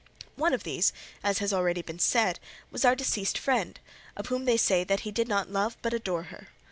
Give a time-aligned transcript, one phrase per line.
[0.35, 2.39] One of these, as has been already said,
[2.71, 3.79] was our deceased friend,
[4.17, 6.47] of whom they say that he did not love but adore her.